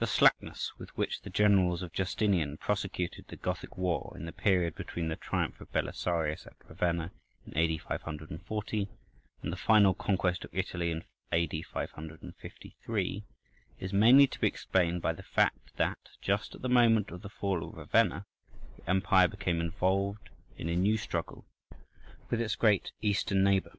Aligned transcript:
The 0.00 0.06
slackness 0.06 0.74
with 0.78 0.94
which 0.98 1.22
the 1.22 1.30
generals 1.30 1.80
of 1.80 1.94
Justinian 1.94 2.58
prosecuted 2.58 3.28
the 3.28 3.36
Gothic 3.36 3.78
war 3.78 4.12
in 4.14 4.26
the 4.26 4.32
period 4.32 4.74
between 4.74 5.08
the 5.08 5.16
triumph 5.16 5.62
of 5.62 5.72
Belisarius 5.72 6.46
at 6.46 6.56
Ravenna 6.68 7.10
in 7.46 7.56
A.D. 7.56 7.78
540, 7.78 8.88
and 9.40 9.50
the 9.50 9.56
final 9.56 9.94
conquest 9.94 10.44
of 10.44 10.52
Italy 10.54 10.90
in 10.90 11.04
A.D. 11.32 11.62
553, 11.62 13.24
is 13.80 13.94
mainly 13.94 14.26
to 14.26 14.38
be 14.38 14.46
explained 14.46 15.00
by 15.00 15.14
the 15.14 15.22
fact 15.22 15.74
that, 15.78 16.10
just 16.20 16.54
at 16.54 16.60
the 16.60 16.68
moment 16.68 17.10
of 17.10 17.22
the 17.22 17.30
fall 17.30 17.64
of 17.66 17.78
Ravenna, 17.78 18.26
the 18.76 18.90
empire 18.90 19.26
became 19.26 19.62
involved 19.62 20.28
in 20.58 20.68
a 20.68 20.76
new 20.76 20.98
struggle 20.98 21.46
with 22.28 22.42
its 22.42 22.56
great 22.56 22.92
Eastern 23.00 23.42
neighbour. 23.42 23.72